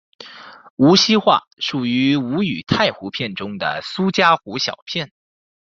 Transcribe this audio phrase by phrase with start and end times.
[0.77, 5.11] 无锡话属于吴语太湖片中的苏嘉湖小片。